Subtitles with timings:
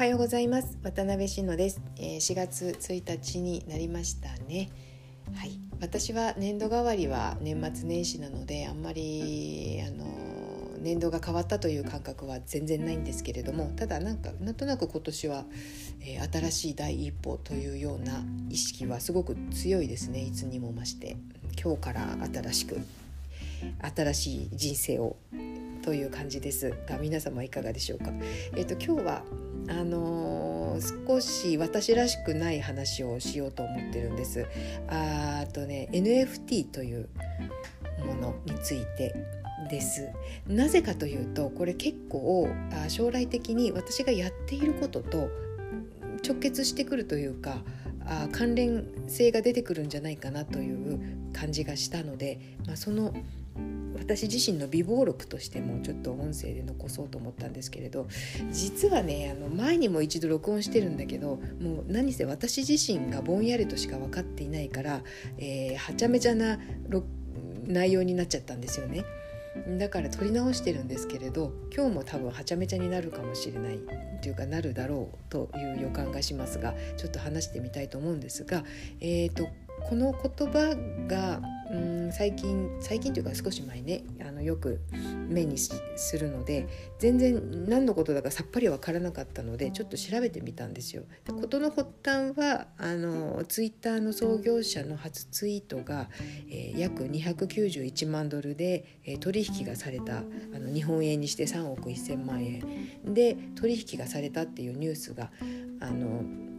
[0.00, 0.78] はようございます。
[0.82, 4.70] 渡辺志乃です、え、4月1日になりましたね。
[5.34, 5.60] はい。
[5.78, 10.06] 私は年度替わりは年末年始なのであんまりあの
[10.78, 15.44] 年度が変わったという感覚は全然ないんですけれどもただなんかなんとなく今年は、
[16.00, 20.22] えー、新しい第一歩というような意識はすごく強いですね。
[20.22, 21.18] いつにも増して
[21.62, 22.80] 今日から新しく
[23.94, 25.18] 新しい人生を
[25.82, 28.06] という感じですが皆様いかがでしょうか。
[28.56, 29.22] えーと、今日は
[29.70, 34.46] あの、少し私らしくない話をしようと思ってるんです。
[34.88, 37.08] あとね NFT という
[38.04, 39.14] ものについて
[39.68, 40.08] です
[40.46, 42.48] なぜかというとこれ結構
[42.88, 45.28] 将来的に私がやっていることと
[46.26, 47.58] 直結してくるというか
[48.06, 53.14] あ関連性が出てくるんじゃないかなという感じがしたので、まあ、その
[54.00, 58.08] 私自身の備忘録としてもちょっと音声で残そうと思ったんですけれど
[58.50, 65.02] 実はねあの前にも一度録音してるんだけどもう何せ私自身がぼんやりとしか分かっていないから、
[65.38, 66.58] えー、はちゃめちゃな
[67.66, 69.04] 内容になっちゃったんですよね。
[69.78, 73.80] だから撮り直してるんですけれど今日も多分はちゃめちゃになるかもしれない
[74.22, 78.62] というかなるだろうという予感がしますがちょっと話してみたいと思うんですが、
[79.00, 79.48] えーと
[79.88, 80.76] この言葉
[81.08, 84.80] がうん最近最近というか少し前ねあのよく
[85.28, 85.72] 目にす
[86.18, 86.66] るので
[86.98, 91.04] 全然何のことだかさっぱり分からなかったのでちょっと調べてみたんですよ。
[91.26, 96.08] 事の発端はあのツイッターの創業者の初ツイートが、
[96.50, 100.22] えー、約291万ドルで、えー、取引がされたあ
[100.58, 105.30] の日本円にして3億1,000万円で取引がされたっていうニュースが
[105.80, 106.49] あの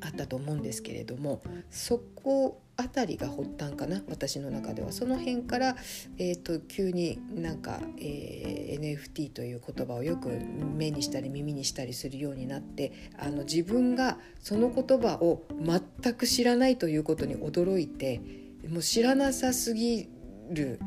[0.00, 5.76] あったと思うんですけれどもそこあたりが発端かな私の中ではその辺から、
[6.16, 10.28] えーと、急になんか、えー、NFT という言葉をよく
[10.76, 18.20] 目にしたり耳にしたりするようになってあの自分がその言葉を全く知らないということに驚いて
[18.68, 20.08] もう知らなさすぎ
[20.50, 20.78] る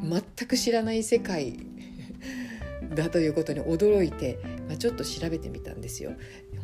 [0.00, 1.58] 全く知らない世界
[2.94, 6.12] だということに驚いて、まあ、ちょっと調べてみたんですよ。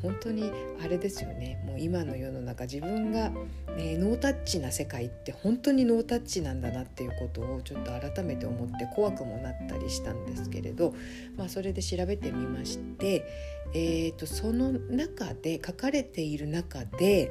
[0.05, 0.53] 本当に
[0.85, 1.59] あれですよね。
[1.65, 3.31] もう今の世の中自分が、
[3.75, 10.95] ね、ノータッチな世界って本当にノータッチなんだなっていうことをちょっと改めて思って怖くもなったりしたんですけれど、
[11.39, 13.25] まあ、それで調べてみまして、
[13.73, 17.31] えーと、その中で書かれている中で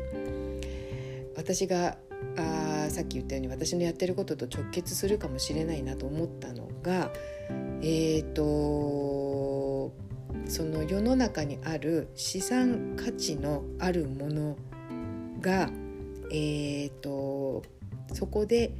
[1.36, 1.98] 私が
[2.38, 7.12] あさっき言ったように私のやってることと直結するかもしれないなと思ったのが
[7.82, 9.53] えっ、ー、と
[10.54, 14.56] その世の中にある資産価値のあるもの
[15.42, 15.68] が、
[16.30, 17.64] えーと、
[18.14, 18.72] そこで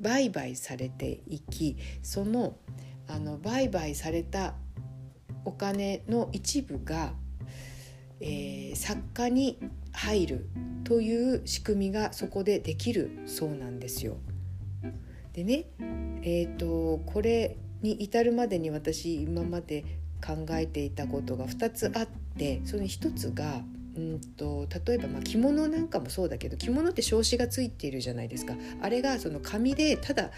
[0.00, 2.56] 売買されていきその
[3.06, 4.54] あの売買された
[5.44, 7.12] お金の一部が、
[8.18, 9.60] えー、作家に
[9.92, 10.48] 入る
[10.82, 14.16] という仕組みがそこでできるそうなんですよ。
[15.32, 15.66] でね
[16.22, 19.84] えーとこれに至るまでに私今まで
[20.24, 23.62] 考えていたことが2つあってその1つが
[23.96, 28.54] うんと例えばまあ着物なんかもそうだけど着物って証子がついているじゃないですか。
[28.80, 30.30] あれがその紙でただ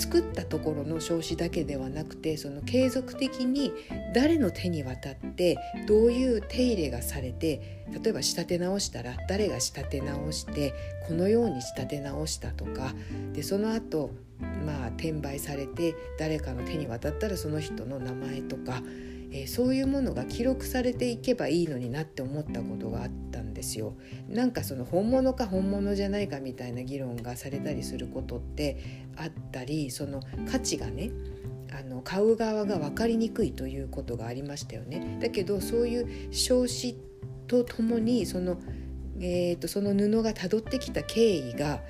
[0.00, 3.72] 作ったところの証子だけではなくてその継続的に
[4.14, 5.56] 誰の手に渡って
[5.86, 10.72] どういう手入れがされて例えば仕立て直したら誰が仕立て直して
[11.06, 12.94] このように仕立て直したとか
[13.34, 14.10] でその後
[14.64, 18.82] まあ転売されて誰かの手に渡ったらその人の名前とか
[19.32, 23.94] えー、そういうものが記録されていけばいいのになって思ったことがあったんですよ。
[24.28, 28.78] なんかその本物か本物じゃないかみたいな議論がされたりすることって
[29.16, 31.10] あったりその価値がね
[31.72, 35.18] あの買う側が分かりにくいということがありましたよね。
[35.20, 36.96] だけどそういう証子
[37.46, 38.58] とともにその,、
[39.20, 41.80] えーと、その布がたどってきた経緯が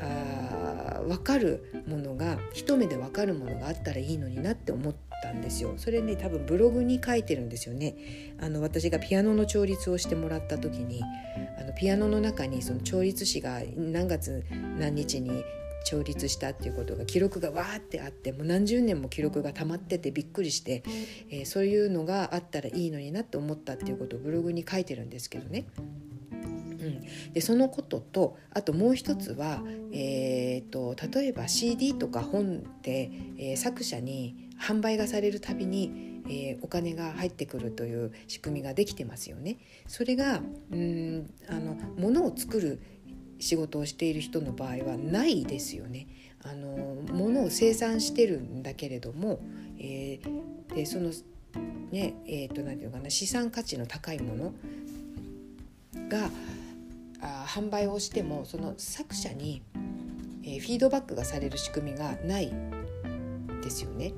[0.00, 7.94] あ分かるものが一目で分かるものがあったらいいのになって思ってたんですよそれね多分ブログに書いてるんですよね
[8.40, 11.02] あの私がピアノの調律をしてもらった時に
[11.58, 14.44] あのピアノの中にその調律師が何月
[14.78, 15.44] 何日に
[15.84, 20.82] 調律したっていうことが記録がわーってあってもう何十年も記録が溜まっててびっくりして、
[21.30, 25.64] えー、そういうのがあったらいいのになって思ったっていうことをブログに書いてるんですけどね。
[26.80, 29.62] うん、でそのこととあともう一つは、
[29.92, 39.58] えーと、例えば CD とか本で、えー、作者に販売がされるたびに、えー、お金が入ってくるという仕組みができてますよね。
[39.86, 40.40] それが
[40.70, 42.80] うんあの物を作る
[43.38, 46.06] 仕事をしている人の場合はないですよね。
[46.42, 49.40] あの物を生産してるんだけれども、
[49.78, 51.10] えー、でその
[51.90, 54.52] ねえーと、なんていうのかな資産価値の高いもの
[56.08, 56.30] が
[57.22, 59.62] あ販売をしてもその作者に、
[60.44, 62.52] えー、フィードバックがされる仕組みがない
[63.62, 64.12] ですよね。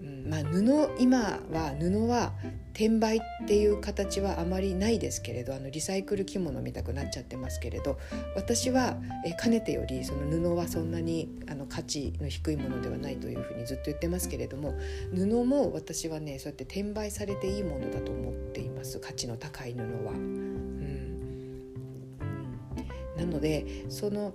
[0.00, 2.32] うん、まあ布今は布は
[2.72, 7.98] 転売っていう形はあまりないですけれどあのリサイクル着物みたくなっちゃってますけれど
[8.34, 8.96] 私は
[9.26, 14.74] えかねてよりその布はそんなにあの価値の低いものではないというふうにずっと言ってますけれども
[15.14, 20.12] 布も私はねそうやって転売されていいものだと思っています価値の高い布は。
[20.12, 21.01] うん、
[23.16, 24.34] なのでその、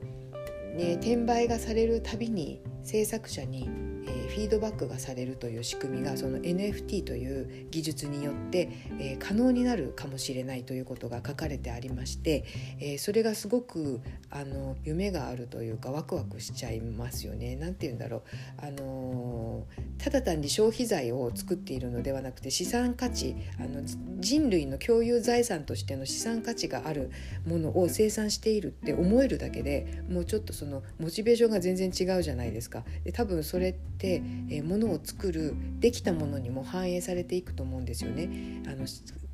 [0.76, 3.70] ね、転売がされるたびに制作者に
[4.08, 8.70] えフィードバックがされるという仕組みがその NFT という技術によって、
[9.00, 12.46] え可能になるかもしれないということが書かれてありまして、
[12.80, 17.56] えそれがすごくあの夢があるというかワクワクしちゃいますよね。
[17.56, 18.22] なんて言うんだろう
[18.58, 19.66] あの
[19.98, 23.82] ただ単に消費財を作っているのではなくて資産価値あの
[24.20, 27.10] 人類の共有財産としての資産価値がある
[27.46, 32.84] ものを生産しているって思えるだけでもうちょっとそのモチベーションが全然違うじゃないですか。
[33.04, 34.17] で多分それって
[34.50, 38.64] えー、ものを作るできたものにも反映されていくと思うんですよね。
[38.68, 38.86] あの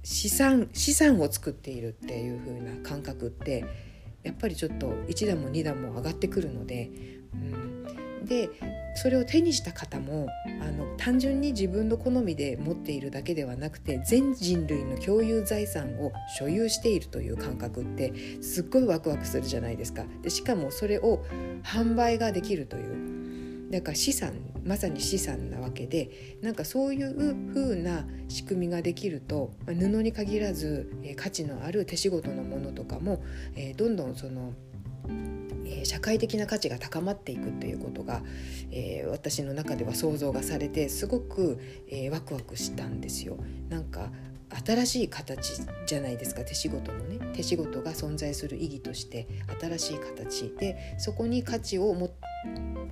[0.04, 3.66] 資産資産を作っているっていう風な感覚って
[4.24, 6.92] やっぱりちょっと1段も2段も上がってくるので、
[7.34, 8.50] うん、で
[8.96, 10.28] それを手にした方も
[10.62, 20.06] あの単純に自分の好みで持っているだけではなくて全人類の共有財産を所有しているという感覚ってすっごいワクワクするじゃないですか。
[20.22, 21.26] でしかもそれを
[21.64, 23.14] 販売ができるという
[23.74, 24.34] だから資産
[24.64, 33.24] まさに資産なわけでなんかそういう風な仕組みができるとま布に限らず、え価値のある手仕事のものとかも、
[33.56, 34.54] えどんどんその
[35.66, 38.22] え社会的な価値が高まっていくということが、
[38.72, 41.60] えー、私の中では想像がされてすごく、
[41.90, 43.38] えー、ワクワクしたんですよ。
[43.70, 44.12] なんか
[44.66, 49.28] 新しい形じゃないですか手仕事のね手仕事が存在する意義として
[49.60, 52.12] 新しい形でそこに価値をも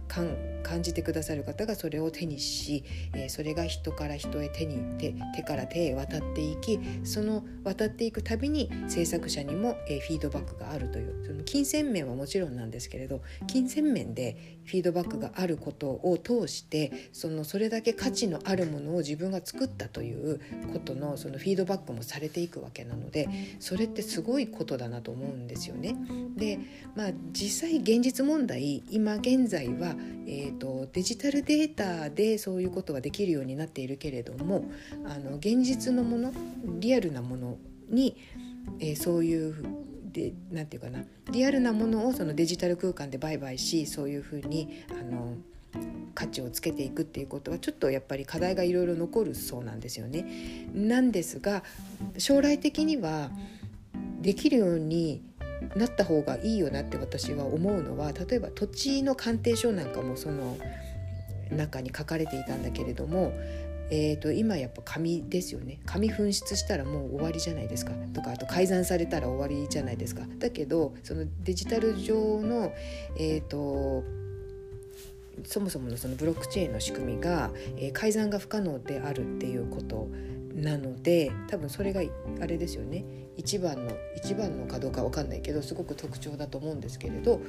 [0.07, 2.83] 感じてくださる方がそれを手にし、
[3.13, 20.39] えー、それが人から人へ手に手手から手へ渡っていきその渡っていくたびに制作者にも、えー、フィードバックがあるというその金銭面はもちろんなんですけれど金銭面でフィードバックがあることを通してそのそれだけ価値のあるものを自分が作ったという
[20.71, 23.27] ことのそのフィードバックもされていくわけなので
[23.59, 25.95] それってすごいことだなと思うんですよね。
[26.36, 26.59] で
[26.95, 29.95] まあ実際現実問題今現現在は、
[30.27, 34.65] えーと、デジタルデータでそういうことはできるようになっているけれども
[35.03, 36.31] あの現実のもの
[36.79, 37.57] リアルなもの
[37.89, 38.15] に、
[38.79, 39.55] えー、そういう
[40.11, 45.38] でなんていうかなリアルなものをそのデジタル空間で売買しそういうふうにあの
[46.13, 50.67] 価値をつけていくっていうことはちょっとやっぱり課題がいろいろ残るそうなんですよね。
[50.73, 51.63] なんですが
[52.17, 53.31] 将来的には
[54.21, 55.23] できるように
[55.75, 60.57] なった方がいいよなって私は思うのは例えば土地の鑑定書なんかもその
[61.51, 63.33] 中に書かれていたんだけれども、
[63.89, 65.79] えー、と今やっぱ紙ですよね。
[65.85, 67.91] 紙紛失したらもう終わりじゃないですか。
[68.13, 70.23] とかあと改ざんされたら終わりじゃないですか。
[70.39, 72.74] だけどそのデジタル上の
[73.17, 74.03] えっ、ー、と
[75.44, 80.07] そもそものそのブロックチェーンの仕組みが、えー、改ざんが不可能であるっていうこと
[80.53, 82.01] なので多分それが
[82.41, 83.03] あれですよね。
[83.38, 87.41] 一番の一番のかどうか分かんないけどすごく特徴だと思うんですけれど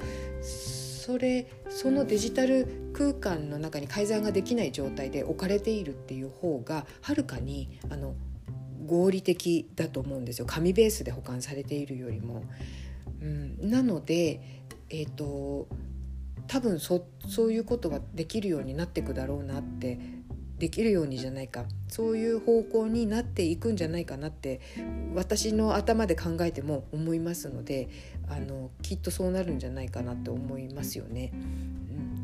[0.43, 8.15] それそのデジタル空間の中に改ざんができない状態で置かれているっていう方がはるかにあの
[8.87, 10.47] 合理的だと思うんですよ。
[10.47, 12.45] 紙ベースで保管されているよりも。
[13.21, 14.41] うん、なので、
[14.91, 15.69] えーと、
[16.49, 19.99] 多分そそういうことができるようになっていくだろうなって
[20.63, 24.61] できるようにじゃないかそういう方向になっていくんじゃないかなって
[25.13, 27.89] 私の頭で考えても思いますので
[28.29, 31.33] あのきっとそうなるんじゃないかなって思いますよね。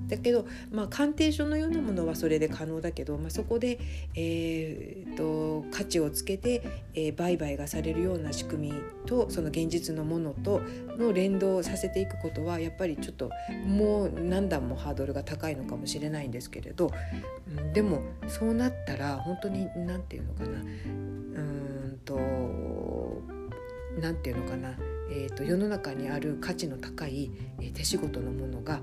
[0.08, 3.78] だけど、まあ、鑑定書のようなものはそれで可能だけど、まあ、そこで、
[4.14, 6.62] えーと、価値をつけて、
[6.94, 8.74] えー、売買がされるような仕組み
[9.06, 10.60] とその現実のものと
[10.98, 13.30] の連動させていくことはやっぱりちょっと
[13.66, 16.90] もう何段もハードルが高いのかもしれないんですけれど、
[17.56, 22.18] うん、でもそうなったら本当に何て言うのかなうんと
[24.00, 24.76] 何て言うのかな、
[25.10, 28.80] えーと、世の中にある価値の高い、えー、手仕事のものが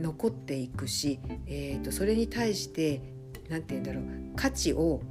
[0.00, 3.00] 残っていくし、えーと、それに対して
[3.48, 4.04] 何て言うんだろう
[4.36, 5.02] 価値を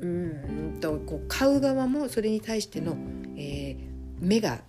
[0.00, 2.96] うんとこう買う側もそれに対しての、
[3.36, 3.76] えー、
[4.20, 4.60] 目が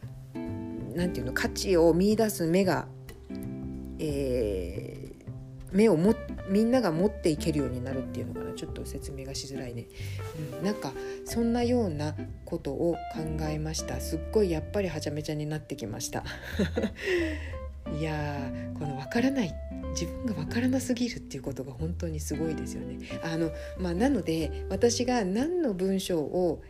[0.94, 2.88] 何て言うの価値を見出す目が、
[4.00, 6.15] えー、目を持
[6.48, 9.88] みんなが持っていけるようになるっていうのかなちょっと説明がしづらいね、
[10.60, 10.94] うん、なんか
[11.25, 12.13] そんなような
[12.46, 14.00] ことを考えました。
[14.00, 16.24] すっごいやっぱりはちゃめちゃになってきました。
[17.94, 19.54] いやこの分からない
[19.92, 23.00] 自分が分からなすぎるっていうことが本当にすごいですよね。
[23.24, 26.62] あのまあ、なので私が何の文章を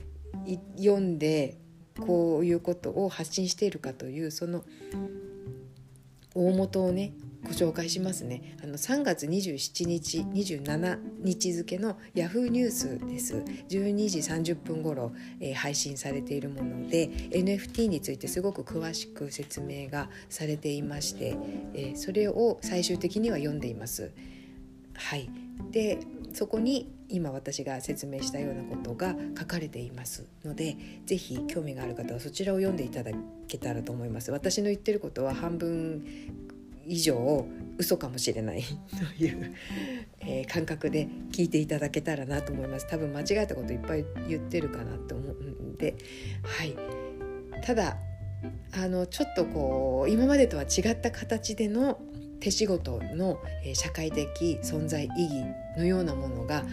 [0.78, 1.58] 読んで
[2.00, 4.64] こういうことを発信しているかというその
[6.36, 7.14] 大元をね
[7.46, 8.58] ご紹介しますね。
[8.64, 13.36] あの3月27日27日付の Yahoo ニュースです。
[13.70, 21.38] 12時30分頃、えー、配信されているもので NFT についてすごく詳しく説明がされていまして、
[21.74, 24.12] えー、それを最終的には読んでいます。
[24.96, 25.30] はい。
[25.72, 26.00] で
[26.34, 30.76] そこに今私が説明したようなことが書かれていますので
[31.06, 33.12] 是非興味がある方はそちらを読んでいただ
[33.48, 34.32] けたらと思います。
[34.32, 36.04] 私の言ってることは半分
[36.86, 38.64] 以上嘘かもしれない。
[39.18, 39.54] という、
[40.20, 42.88] えー、感覚で聞いていただけたらなと思います。
[42.88, 45.96] 多分間違えたこといっぱい言ってるかなと思うんで。
[46.44, 46.76] はい。
[47.64, 47.98] ただ
[48.74, 52.00] あのちょっとこう今までとは違った形での
[52.40, 54.28] 手仕事の、えー、社会的
[54.62, 55.46] 存在意義
[55.78, 56.64] のようなものが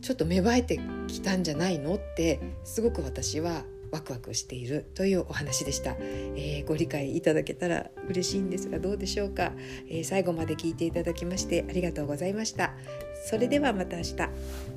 [0.00, 9.52] ちょっと芽生えてきたんじゃないのってすごく私はワクワクしているというお話でした、えー、ご理解いただけたら嬉しいんですがどうでしょうか、
[9.88, 12.74] えー、最後まで聞いていただきましてありがとうございました。
[13.26, 14.73] それではまた明日。